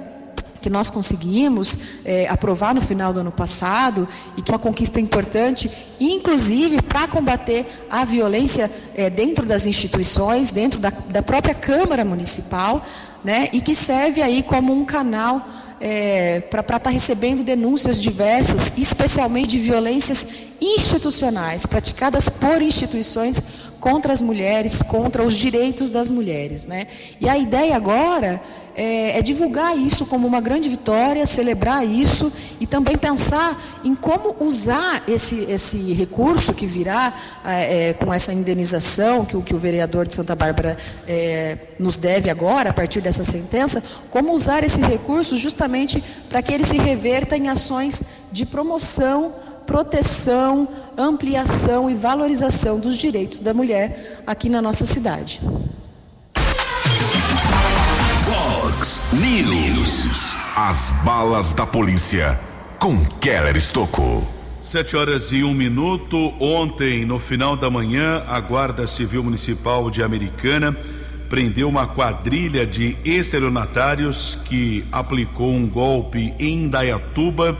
[0.61, 4.99] que nós conseguimos é, aprovar no final do ano passado e que é uma conquista
[4.99, 12.03] importante, inclusive para combater a violência é, dentro das instituições, dentro da, da própria Câmara
[12.03, 12.85] Municipal,
[13.23, 15.47] né, e que serve aí como um canal
[15.79, 20.25] é, para estar tá recebendo denúncias diversas, especialmente de violências
[20.59, 23.41] institucionais, praticadas por instituições
[23.79, 26.65] contra as mulheres, contra os direitos das mulheres.
[26.65, 26.87] Né?
[27.21, 28.41] E a ideia agora
[28.77, 34.35] é, é, divulgar isso como uma grande vitória, celebrar isso e também pensar em como
[34.39, 37.11] usar esse, esse recurso que virá
[37.43, 41.97] é, é, com essa indenização que o, que o vereador de Santa Bárbara é, nos
[41.97, 46.77] deve agora, a partir dessa sentença, como usar esse recurso justamente para que ele se
[46.77, 49.33] reverta em ações de promoção,
[49.65, 55.41] proteção, ampliação e valorização dos direitos da mulher aqui na nossa cidade.
[59.13, 60.35] News.
[60.53, 62.37] As balas da polícia
[62.77, 64.27] com Keller Estocou.
[64.61, 66.33] Sete horas e um minuto.
[66.41, 70.75] Ontem, no final da manhã, a Guarda Civil Municipal de Americana
[71.29, 77.57] prendeu uma quadrilha de estelionatários que aplicou um golpe em Dayatuba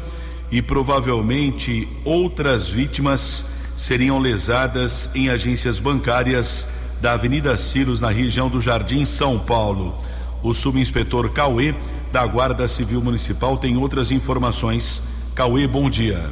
[0.52, 3.46] e provavelmente outras vítimas
[3.78, 6.68] seriam lesadas em agências bancárias
[7.00, 10.07] da Avenida Ciros, na região do Jardim São Paulo.
[10.44, 11.74] O subinspetor Cauê,
[12.12, 15.02] da Guarda Civil Municipal, tem outras informações.
[15.36, 16.32] Cauê, bom dia.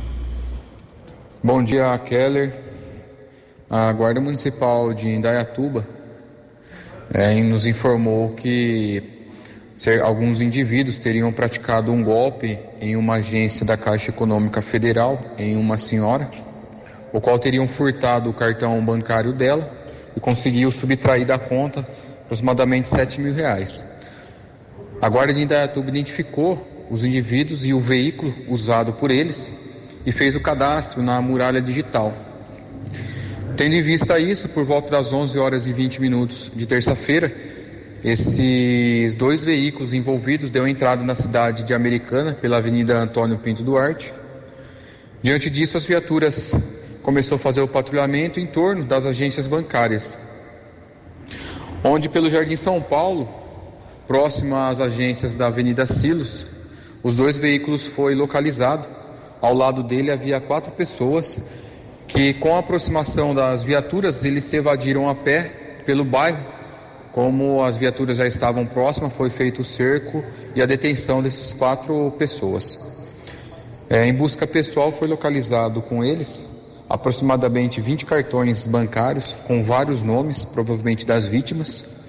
[1.43, 2.53] Bom dia, Keller.
[3.69, 5.87] A Guarda Municipal de Indaiatuba
[7.11, 9.03] é, nos informou que
[10.03, 15.77] alguns indivíduos teriam praticado um golpe em uma agência da Caixa Econômica Federal, em uma
[15.77, 16.29] senhora,
[17.11, 19.69] o qual teriam furtado o cartão bancário dela
[20.15, 21.85] e conseguiu subtrair da conta
[22.23, 23.94] aproximadamente 7 mil reais.
[25.01, 29.53] A Guarda de Indaiatuba identificou os indivíduos e o veículo usado por eles
[30.05, 32.13] e fez o cadastro na muralha digital.
[33.57, 37.31] Tendo em vista isso, por volta das 11 horas e 20 minutos de terça-feira,
[38.03, 44.13] esses dois veículos envolvidos deu entrada na cidade de Americana pela Avenida Antônio Pinto Duarte.
[45.21, 50.17] Diante disso, as viaturas começou a fazer o patrulhamento em torno das agências bancárias,
[51.83, 53.44] onde pelo Jardim São Paulo
[54.07, 56.47] próximo às agências da Avenida Silos,
[57.03, 58.85] os dois veículos foi localizado.
[59.41, 61.65] Ao lado dele havia quatro pessoas
[62.07, 65.43] que com a aproximação das viaturas eles se evadiram a pé
[65.85, 66.43] pelo bairro.
[67.11, 72.13] Como as viaturas já estavam próximas, foi feito o cerco e a detenção dessas quatro
[72.17, 72.79] pessoas.
[73.89, 76.55] É, em busca pessoal foi localizado com eles
[76.89, 82.04] aproximadamente 20 cartões bancários com vários nomes, provavelmente das vítimas,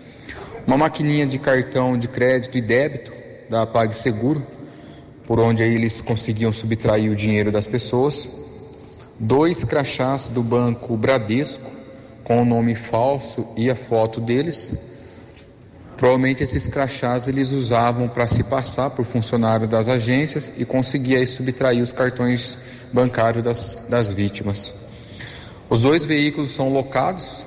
[0.66, 3.12] uma maquininha de cartão de crédito e débito
[3.48, 4.42] da PagSeguro,
[5.24, 8.29] por onde aí eles conseguiam subtrair o dinheiro das pessoas,
[9.18, 11.70] dois crachás do banco Bradesco
[12.24, 14.96] com o nome falso e a foto deles.
[15.96, 21.26] Provavelmente esses crachás eles usavam para se passar por funcionário das agências e conseguia aí
[21.26, 22.59] subtrair os cartões
[22.92, 24.87] bancários das, das vítimas.
[25.70, 27.46] Os dois veículos são locados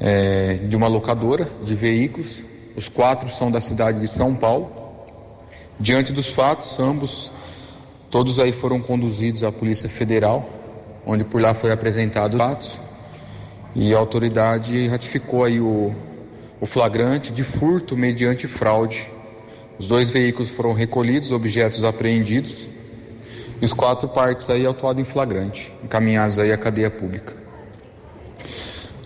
[0.00, 2.44] é, de uma locadora de veículos.
[2.76, 4.68] Os quatro são da cidade de São Paulo.
[5.78, 7.32] Diante dos fatos, ambos,
[8.10, 10.48] todos aí foram conduzidos à Polícia Federal,
[11.06, 12.86] onde por lá foi apresentado os fatos
[13.78, 15.94] e a autoridade ratificou aí o,
[16.58, 19.06] o flagrante de furto mediante fraude.
[19.78, 22.70] Os dois veículos foram recolhidos, objetos apreendidos
[23.60, 27.45] e os quatro partes aí autuados em flagrante, encaminhados aí à cadeia pública.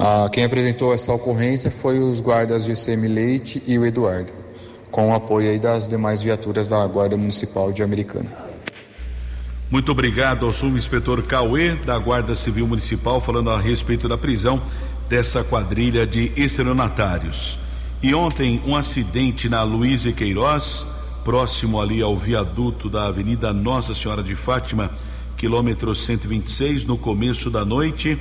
[0.02, 4.32] Ah, quem apresentou essa ocorrência foi os guardas GCM Leite e o Eduardo,
[4.90, 8.30] com o apoio das demais viaturas da Guarda Municipal de Americana.
[9.70, 14.62] Muito obrigado ao subinspetor Cauê, da Guarda Civil Municipal, falando a respeito da prisão
[15.06, 17.58] dessa quadrilha de estelionatários.
[18.02, 20.86] E ontem, um acidente na Luiz e Queiroz,
[21.26, 24.90] próximo ali ao viaduto da Avenida Nossa Senhora de Fátima,
[25.36, 28.18] quilômetro 126, no começo da noite.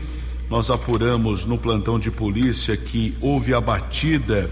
[0.50, 4.50] Nós apuramos no plantão de polícia que houve a batida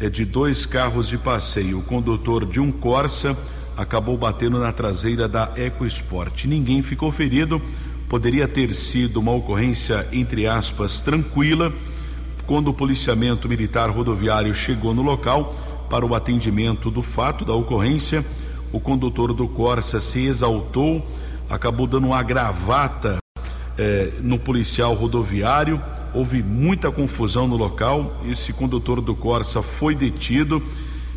[0.00, 1.78] é, de dois carros de passeio.
[1.78, 3.36] O condutor de um Corsa
[3.76, 6.46] acabou batendo na traseira da EcoSport.
[6.46, 7.62] Ninguém ficou ferido.
[8.08, 11.72] Poderia ter sido uma ocorrência, entre aspas, tranquila.
[12.46, 15.54] Quando o policiamento militar rodoviário chegou no local,
[15.88, 18.24] para o atendimento do fato da ocorrência.
[18.72, 21.06] O condutor do Corsa se exaltou,
[21.48, 23.18] acabou dando uma gravata
[23.78, 25.80] eh, no policial rodoviário.
[26.14, 28.22] Houve muita confusão no local.
[28.28, 30.62] Esse condutor do Corsa foi detido.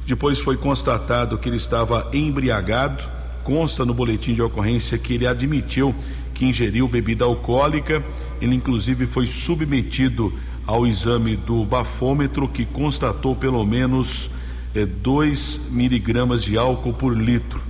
[0.06, 3.04] Depois foi constatado que ele estava embriagado.
[3.44, 5.96] Consta no boletim de ocorrência que ele admitiu
[6.34, 8.04] que ingeriu bebida alcoólica.
[8.42, 10.34] Ele, inclusive, foi submetido
[10.66, 14.32] ao exame do bafômetro, que constatou pelo menos
[14.76, 17.62] é 2 miligramas de álcool por litro.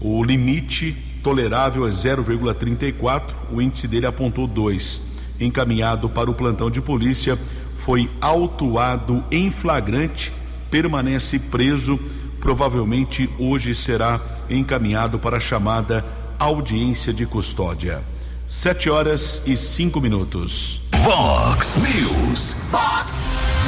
[0.00, 5.00] O limite tolerável é 0,34, o índice dele apontou 2.
[5.40, 7.38] Encaminhado para o plantão de polícia,
[7.76, 10.32] foi autuado em flagrante,
[10.70, 11.98] permanece preso,
[12.38, 16.04] provavelmente hoje será encaminhado para a chamada
[16.38, 18.02] audiência de custódia.
[18.46, 20.82] Sete horas e cinco minutos.
[21.02, 22.56] Vox News.
[22.70, 23.14] Vox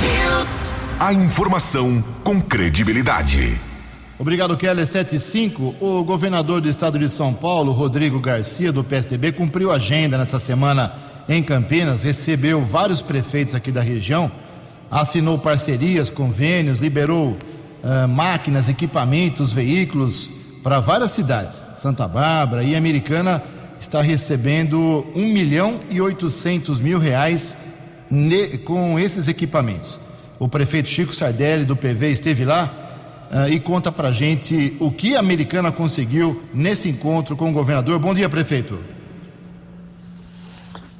[0.01, 0.73] News.
[0.99, 3.72] A informação com credibilidade.
[4.23, 5.75] Obrigado, Keller 75.
[5.81, 10.93] O governador do estado de São Paulo, Rodrigo Garcia, do PSDB, cumpriu agenda nessa semana
[11.29, 14.31] em Campinas, recebeu vários prefeitos aqui da região,
[14.89, 20.31] assinou parcerias, convênios, liberou uh, máquinas, equipamentos, veículos
[20.63, 21.65] para várias cidades.
[21.75, 23.43] Santa Bárbara e Americana
[23.81, 27.59] está recebendo 1 milhão e 800 mil reais
[28.65, 29.99] com esses equipamentos.
[30.39, 32.82] O prefeito Chico Sardelli, do PV, esteve lá
[33.51, 37.99] e conta para gente o que a americana conseguiu nesse encontro com o governador.
[37.99, 38.79] Bom dia, prefeito.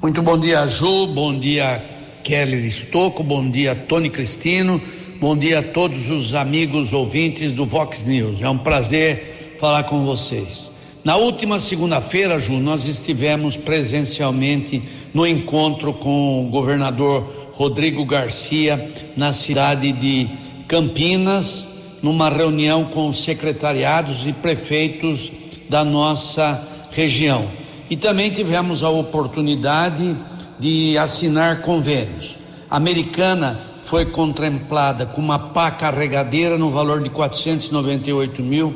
[0.01, 1.07] Muito bom dia, Ju.
[1.07, 1.81] Bom dia,
[2.23, 3.23] Kelly Estocco.
[3.23, 4.81] Bom dia, Tony Cristino.
[5.19, 8.41] Bom dia a todos os amigos ouvintes do Vox News.
[8.41, 10.69] É um prazer falar com vocês.
[11.03, 14.81] Na última segunda-feira, Ju, nós estivemos presencialmente
[15.13, 20.27] no encontro com o governador Rodrigo Garcia na cidade de
[20.67, 21.67] Campinas,
[22.03, 25.31] numa reunião com secretariados e prefeitos
[25.69, 27.45] da nossa região.
[27.89, 30.13] E também tivemos a oportunidade
[30.59, 32.35] de assinar convênios.
[32.69, 38.75] A americana foi contemplada com uma pá carregadeira no valor de 498 mil,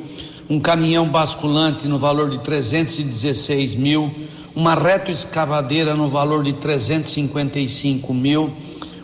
[0.50, 4.10] um caminhão basculante no valor de 316 mil,
[4.56, 8.54] uma reto escavadeira no valor de 355 mil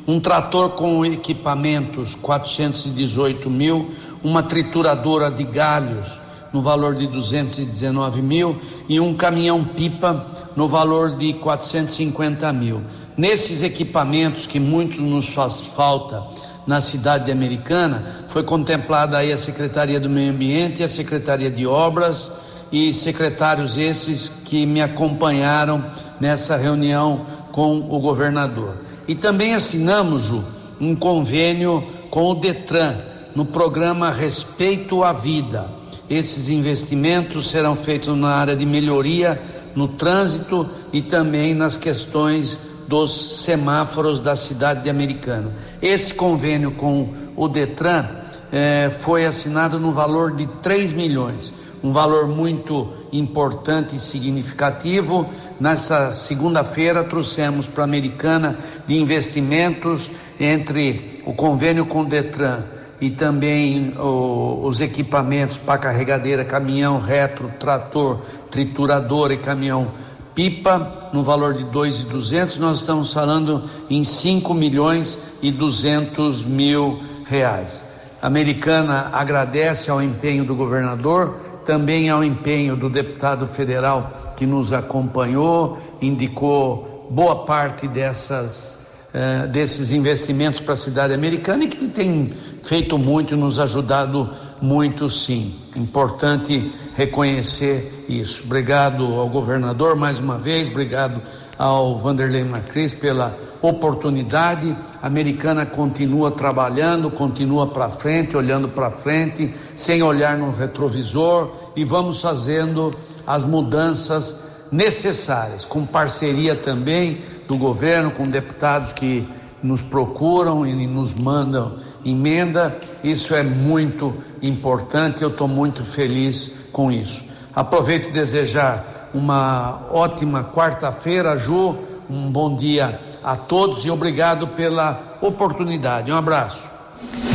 [0.07, 3.91] um trator com equipamentos 418 mil,
[4.23, 8.57] uma trituradora de galhos no valor de 219 mil
[8.87, 12.81] e um caminhão pipa no valor de 450 mil.
[13.17, 16.23] Nesses equipamentos que muito nos faz falta
[16.65, 22.31] na cidade americana, foi contemplada aí a Secretaria do Meio Ambiente a Secretaria de Obras
[22.71, 25.83] e secretários esses que me acompanharam
[26.19, 28.77] nessa reunião com o governador.
[29.07, 30.43] E também assinamos, Ju,
[30.79, 32.95] um convênio com o Detran
[33.35, 35.69] no programa Respeito à Vida.
[36.09, 39.41] Esses investimentos serão feitos na área de melhoria
[39.75, 45.51] no trânsito e também nas questões dos semáforos da cidade de Americana.
[45.81, 48.05] Esse convênio com o Detran
[48.51, 51.51] eh, foi assinado no valor de 3 milhões,
[51.83, 55.27] um valor muito importante e significativo.
[55.59, 62.63] Nessa segunda-feira trouxemos para a Americana de investimentos entre o convênio com o Detran
[63.03, 69.91] e também o, os equipamentos para carregadeira, caminhão, retro, trator, triturador e caminhão
[70.33, 76.45] pipa no valor de dois e duzentos, nós estamos falando em 5 milhões e 200
[76.45, 77.83] mil reais.
[78.21, 81.35] A americana agradece ao empenho do governador,
[81.65, 88.77] também ao empenho do deputado federal que nos acompanhou, indicou boa parte dessas
[89.13, 92.33] eh, desses investimentos para a cidade americana e que tem
[92.63, 94.29] feito muito, nos ajudado
[94.61, 95.53] muito sim.
[95.75, 98.43] Importante reconhecer isso.
[98.45, 101.21] Obrigado ao governador mais uma vez, obrigado
[101.57, 104.75] ao Vanderlei Macris pela oportunidade.
[105.01, 111.83] A americana continua trabalhando, continua para frente, olhando para frente, sem olhar no retrovisor e
[111.83, 112.95] vamos fazendo
[113.25, 119.27] as mudanças necessárias, com parceria também do governo, com deputados que
[119.63, 122.77] nos procuram e nos mandam emenda.
[123.03, 127.23] Isso é muito importante, eu estou muito feliz com isso.
[127.55, 131.77] Aproveito e desejar uma ótima quarta-feira, Ju,
[132.09, 136.11] um bom dia a todos e obrigado pela oportunidade.
[136.11, 136.67] Um abraço.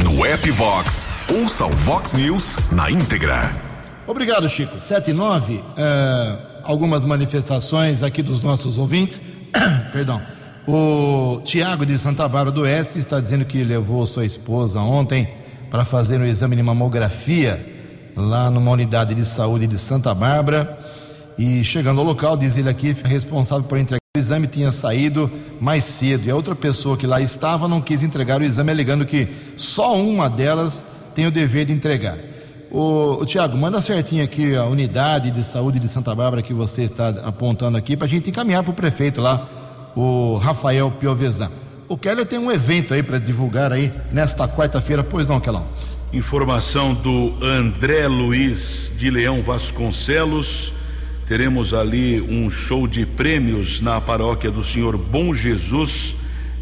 [0.03, 3.53] No app Vox, ouça o Vox News na íntegra.
[4.07, 4.81] Obrigado, Chico.
[4.81, 5.63] 7 e 9, uh,
[6.65, 9.21] algumas manifestações aqui dos nossos ouvintes.
[9.93, 10.21] Perdão.
[10.71, 15.27] O Tiago de Santa Bárbara do Oeste está dizendo que levou sua esposa ontem
[15.71, 17.65] para fazer um exame de mamografia
[18.15, 20.79] lá numa unidade de saúde de Santa Bárbara.
[21.39, 25.85] E chegando ao local, diz ele aqui, responsável por entregar o exame tinha saído mais
[25.85, 26.27] cedo.
[26.27, 29.97] E a outra pessoa que lá estava não quis entregar o exame, alegando que só
[29.97, 32.19] uma delas tem o dever de entregar.
[32.71, 36.83] O, o Tiago, manda certinho aqui a unidade de saúde de Santa Bárbara que você
[36.83, 39.49] está apontando aqui para a gente encaminhar para o prefeito lá,
[39.95, 41.51] o Rafael Piovesan.
[41.89, 45.67] O Keller tem um evento aí para divulgar aí nesta quarta-feira, pois não, Kelão?
[46.13, 50.73] Informação do André Luiz de Leão Vasconcelos.
[51.27, 56.17] Teremos ali um show de prêmios na paróquia do Senhor Bom Jesus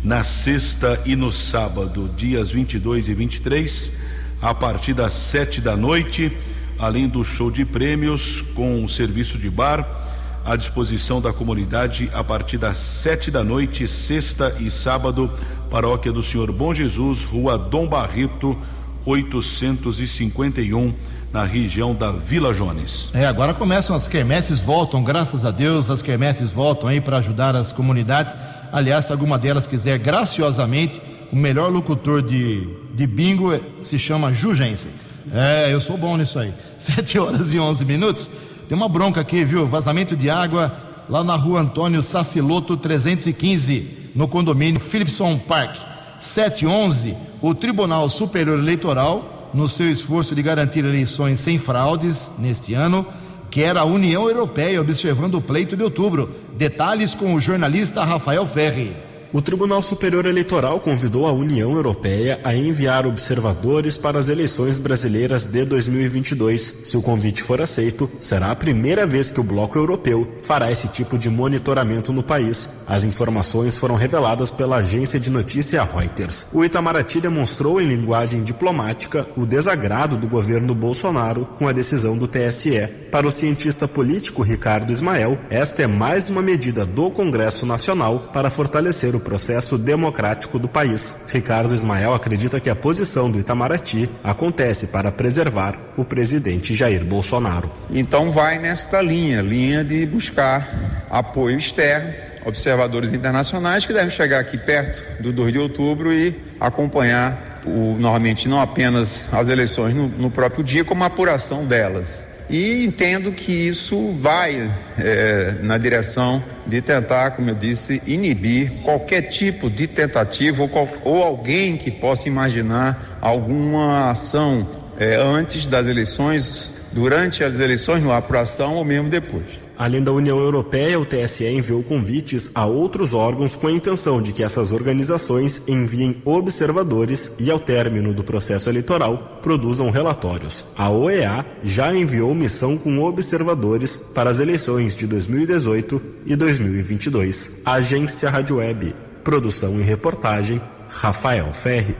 [0.06, 3.92] na sexta e no sábado, dias 22 e 23,
[4.40, 6.30] a partir das sete da noite,
[6.78, 10.05] além do show de prêmios com serviço de bar
[10.46, 15.28] à disposição da comunidade a partir das sete da noite, sexta e sábado,
[15.68, 18.56] paróquia do Senhor Bom Jesus, rua Dom Barreto,
[19.04, 20.94] 851,
[21.32, 23.10] na região da Vila Jones.
[23.12, 27.56] É, agora começam as quermesses, voltam, graças a Deus, as quermesses voltam aí para ajudar
[27.56, 28.36] as comunidades.
[28.72, 34.88] Aliás, se alguma delas quiser graciosamente, o melhor locutor de, de bingo se chama Jugense.
[35.34, 36.54] É, eu sou bom nisso aí.
[36.78, 38.30] Sete horas e onze minutos.
[38.68, 39.66] Tem uma bronca aqui, viu?
[39.66, 40.76] Vazamento de água
[41.08, 45.76] lá na rua Antônio Saciloto 315, no condomínio Philipson Park.
[46.18, 53.06] 711, o Tribunal Superior Eleitoral, no seu esforço de garantir eleições sem fraudes neste ano,
[53.50, 56.34] quer a União Europeia observando o pleito de outubro.
[56.56, 59.05] Detalhes com o jornalista Rafael Ferri.
[59.32, 65.46] O Tribunal Superior Eleitoral convidou a União Europeia a enviar observadores para as eleições brasileiras
[65.46, 66.82] de 2022.
[66.84, 70.88] Se o convite for aceito, será a primeira vez que o Bloco Europeu fará esse
[70.88, 72.70] tipo de monitoramento no país.
[72.86, 76.46] As informações foram reveladas pela agência de notícia Reuters.
[76.52, 82.28] O Itamaraty demonstrou em linguagem diplomática o desagrado do governo Bolsonaro com a decisão do
[82.28, 82.88] TSE.
[83.10, 88.50] Para o cientista político Ricardo Ismael, esta é mais uma medida do Congresso Nacional para
[88.50, 91.24] fortalecer o processo democrático do país.
[91.28, 97.70] Ricardo Ismael acredita que a posição do Itamaraty acontece para preservar o presidente Jair Bolsonaro.
[97.90, 100.68] Então vai nesta linha, linha de buscar
[101.10, 102.12] apoio externo,
[102.44, 108.48] observadores internacionais que devem chegar aqui perto do 2 de outubro e acompanhar o, normalmente
[108.48, 112.25] não apenas as eleições no, no próprio dia, como a apuração delas.
[112.48, 119.22] E entendo que isso vai é, na direção de tentar, como eu disse, inibir qualquer
[119.22, 124.66] tipo de tentativa ou, qual, ou alguém que possa imaginar alguma ação
[124.98, 129.65] é, antes das eleições durante as eleições, na apuração ou mesmo depois.
[129.78, 134.32] Além da União Europeia, o TSE enviou convites a outros órgãos com a intenção de
[134.32, 140.64] que essas organizações enviem observadores e, ao término do processo eleitoral, produzam relatórios.
[140.76, 147.60] A OEA já enviou missão com observadores para as eleições de 2018 e 2022.
[147.64, 148.94] Agência Rádio Web.
[149.22, 151.96] Produção e reportagem, Rafael Ferri.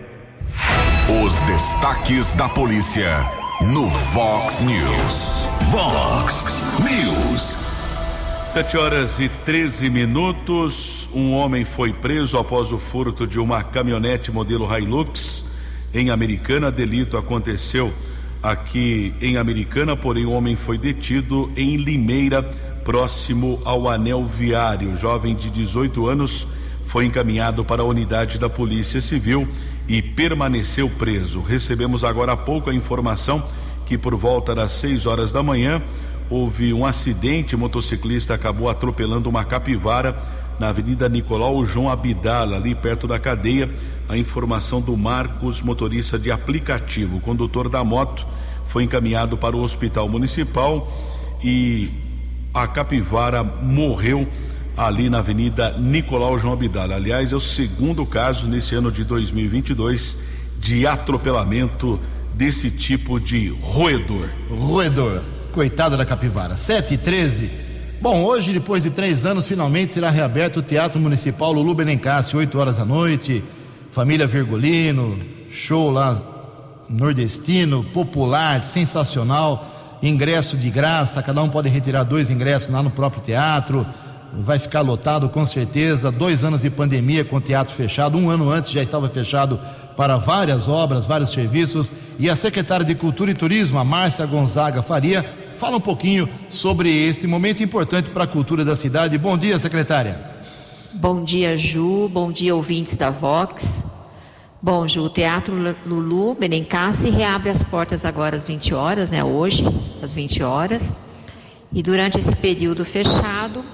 [1.23, 3.11] Os destaques da polícia
[3.61, 5.47] no Vox News.
[5.71, 6.45] Vox
[6.81, 7.66] News.
[8.57, 11.11] 7 horas e 13 minutos.
[11.15, 15.45] Um homem foi preso após o furto de uma caminhonete modelo Hilux
[15.93, 16.73] em Americana.
[16.73, 17.93] Delito aconteceu
[18.43, 22.43] aqui em Americana, porém o homem foi detido em Limeira,
[22.83, 24.93] próximo ao anel viário.
[24.93, 26.47] O jovem de 18 anos
[26.87, 29.47] foi encaminhado para a unidade da Polícia Civil
[29.87, 31.43] e permaneceu preso.
[31.43, 33.47] Recebemos agora há pouco a informação
[33.85, 35.83] que por volta das 6 horas da manhã
[36.31, 40.17] houve um acidente, o motociclista acabou atropelando uma capivara
[40.59, 43.71] na Avenida Nicolau João Abdala, ali perto da cadeia.
[44.09, 48.27] A informação do Marcos, motorista de aplicativo, o condutor da moto,
[48.67, 50.91] foi encaminhado para o hospital municipal
[51.43, 51.91] e
[52.55, 54.27] a capivara morreu
[54.77, 56.95] ali na Avenida Nicolau João Abdala.
[56.97, 60.19] Aliás, é o segundo caso nesse ano de 2022
[60.59, 61.99] de atropelamento
[62.35, 64.29] desse tipo de roedor.
[64.51, 65.23] Roedor,
[65.57, 66.55] coitada da capivara.
[66.55, 67.51] 7 e 13.
[67.99, 72.59] Bom, hoje, depois de três anos, finalmente será reaberto o Teatro Municipal Lulu Benencassi, 8
[72.59, 73.43] horas da noite.
[73.89, 76.21] Família Virgulino, show lá
[76.91, 79.99] nordestino, popular, sensacional.
[80.03, 83.87] Ingresso de graça, cada um pode retirar dois ingressos lá no próprio teatro
[84.39, 86.11] vai ficar lotado com certeza.
[86.11, 89.59] Dois anos de pandemia com o teatro fechado, um ano antes já estava fechado
[89.97, 91.93] para várias obras, vários serviços.
[92.19, 95.25] E a secretária de Cultura e Turismo, a Márcia Gonzaga Faria,
[95.57, 99.17] fala um pouquinho sobre este momento importante para a cultura da cidade.
[99.17, 100.21] Bom dia, secretária.
[100.93, 102.09] Bom dia, Ju.
[102.09, 103.83] Bom dia, ouvintes da Vox.
[104.63, 105.55] Bom, Ju, o Teatro
[105.87, 109.25] Lulu Benencassi reabre as portas agora às 20 horas, né?
[109.25, 109.65] Hoje,
[110.03, 110.93] às 20 horas.
[111.73, 113.65] E durante esse período fechado,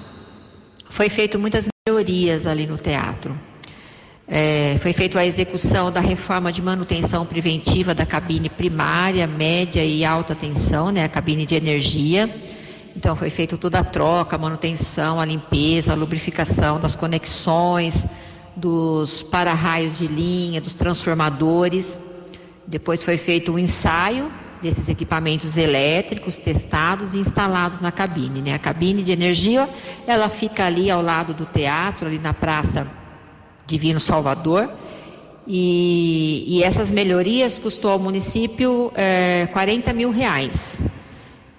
[0.89, 3.37] foi feito muitas melhorias ali no teatro.
[4.27, 10.05] É, foi feita a execução da reforma de manutenção preventiva da cabine primária, média e
[10.05, 12.33] alta tensão, né, a cabine de energia.
[12.95, 18.05] Então foi feita toda a troca, a manutenção, a limpeza, a lubrificação das conexões,
[18.55, 21.99] dos para-raios de linha, dos transformadores.
[22.65, 28.41] Depois foi feito o um ensaio desses equipamentos elétricos testados e instalados na cabine.
[28.41, 28.53] Né?
[28.53, 29.67] A cabine de energia
[30.07, 32.87] ela fica ali ao lado do teatro, ali na Praça
[33.65, 34.69] Divino Salvador.
[35.47, 40.81] E, e essas melhorias custou ao município é, 40 mil reais.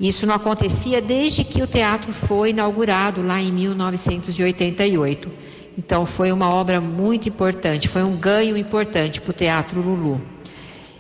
[0.01, 5.31] Isso não acontecia desde que o teatro foi inaugurado lá em 1988.
[5.77, 10.21] Então foi uma obra muito importante, foi um ganho importante para o Teatro Lulu.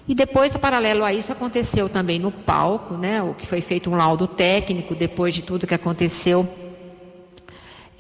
[0.07, 3.97] E depois, paralelo a isso, aconteceu também no palco, né, o que foi feito um
[3.97, 6.47] laudo técnico depois de tudo que aconteceu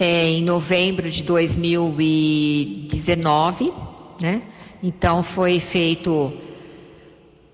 [0.04, 3.72] é, em novembro de 2019,
[4.20, 4.42] né?
[4.82, 6.30] Então foi feito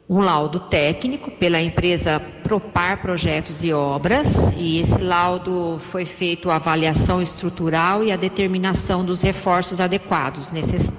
[0.08, 6.56] um laudo técnico pela empresa Propar Projetos e Obras, e esse laudo foi feito a
[6.56, 10.98] avaliação estrutural e a determinação dos reforços adequados necessários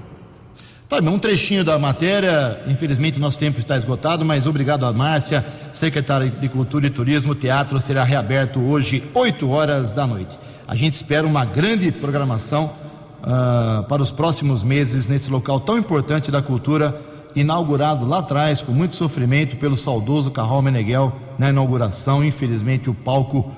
[0.91, 5.45] Tá um trechinho da matéria, infelizmente o nosso tempo está esgotado, mas obrigado a Márcia,
[5.71, 7.31] secretária de Cultura e Turismo.
[7.31, 10.37] O teatro será reaberto hoje, 8 horas da noite.
[10.71, 12.71] A gente espera uma grande programação
[13.19, 16.97] uh, para os próximos meses nesse local tão importante da cultura,
[17.35, 22.23] inaugurado lá atrás, com muito sofrimento, pelo saudoso Carral Meneghel, na inauguração.
[22.23, 23.51] Infelizmente, o palco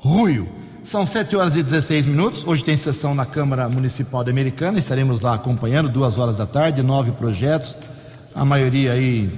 [0.00, 0.48] ruiu.
[0.82, 2.44] São 7 horas e 16 minutos.
[2.44, 4.76] Hoje tem sessão na Câmara Municipal de Americana.
[4.76, 7.76] Estaremos lá acompanhando, duas horas da tarde, nove projetos.
[8.34, 9.30] A maioria aí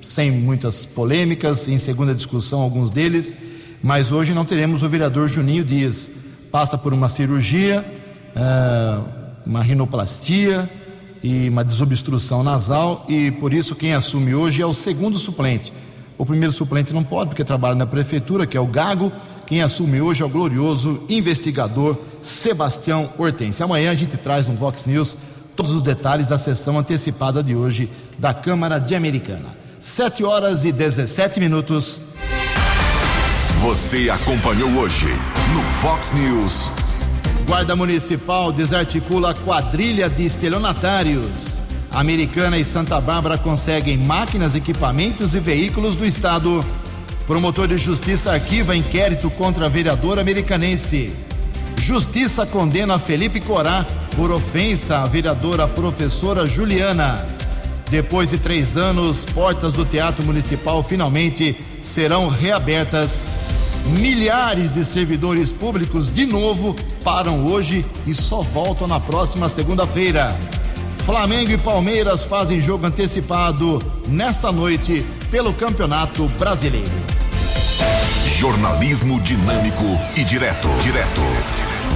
[0.00, 3.36] sem muitas polêmicas, em segunda discussão, alguns deles.
[3.82, 6.23] Mas hoje não teremos o vereador Juninho Dias.
[6.54, 7.84] Passa por uma cirurgia,
[8.36, 9.00] é,
[9.44, 10.70] uma rinoplastia
[11.20, 13.04] e uma desobstrução nasal.
[13.08, 15.72] E por isso quem assume hoje é o segundo suplente.
[16.16, 19.10] O primeiro suplente não pode, porque trabalha na prefeitura, que é o Gago
[19.48, 23.60] quem assume hoje é o glorioso investigador Sebastião Hortense.
[23.60, 25.16] Amanhã a gente traz no Vox News
[25.56, 29.56] todos os detalhes da sessão antecipada de hoje da Câmara de Americana.
[29.80, 32.00] 7 horas e 17 minutos.
[33.64, 35.08] Você acompanhou hoje
[35.54, 36.70] no Fox News.
[37.46, 41.60] Guarda Municipal desarticula quadrilha de estelionatários.
[41.90, 46.62] Americana e Santa Bárbara conseguem máquinas, equipamentos e veículos do Estado.
[47.26, 51.16] Promotor de justiça arquiva inquérito contra a vereadora americanense.
[51.78, 57.26] Justiça condena Felipe Corá por ofensa à vereadora professora Juliana.
[57.90, 63.53] Depois de três anos, portas do Teatro Municipal finalmente serão reabertas.
[63.84, 70.36] Milhares de servidores públicos de novo param hoje e só voltam na próxima segunda-feira.
[71.04, 76.90] Flamengo e Palmeiras fazem jogo antecipado nesta noite pelo Campeonato Brasileiro.
[78.38, 79.84] Jornalismo dinâmico
[80.16, 80.68] e direto.
[80.82, 81.20] Direto.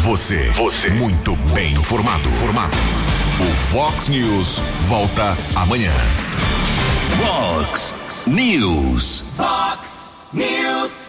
[0.01, 0.51] Você.
[0.51, 0.91] Você.
[0.91, 2.29] Muito bem informado.
[2.33, 2.77] Formado.
[3.41, 5.93] O Fox News volta amanhã.
[7.17, 7.95] Fox
[8.27, 9.25] News.
[9.37, 11.07] Fox News.